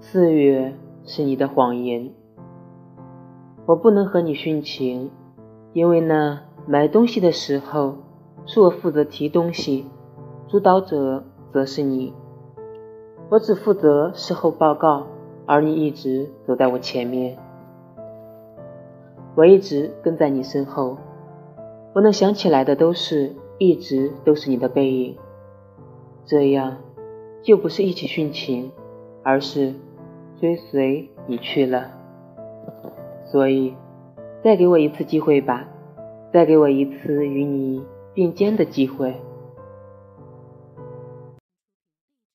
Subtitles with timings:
[0.00, 0.74] 四月
[1.04, 2.10] 是你的谎言。
[3.66, 5.10] 我不能和你殉情，
[5.72, 7.96] 因为呢，买东西的时候
[8.46, 9.86] 是我负责提东西，
[10.46, 12.14] 主导者则是你。
[13.28, 15.06] 我只负责事后报告，
[15.44, 17.36] 而你一直走在我前面，
[19.34, 20.96] 我一直跟在你身后。
[21.94, 25.16] 我能想起来的都是一直都是你的背影，
[26.24, 26.78] 这样
[27.42, 28.70] 就不是一起殉情，
[29.22, 29.74] 而是
[30.40, 31.90] 追随你去了。
[33.24, 33.74] 所以，
[34.42, 35.68] 再给我一次机会吧，
[36.32, 37.82] 再给我一次与你
[38.14, 39.14] 并肩的机会。